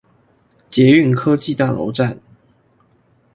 [0.67, 2.17] 捷運科技大樓站